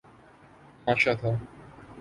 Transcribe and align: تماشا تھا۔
تماشا 0.85 1.13
تھا۔ 1.19 1.29